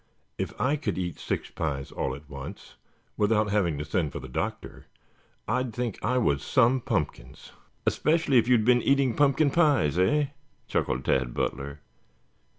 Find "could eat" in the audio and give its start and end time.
0.77-1.19